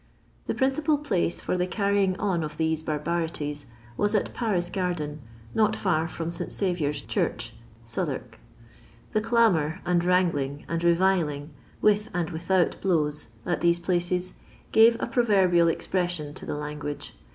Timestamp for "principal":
0.55-0.97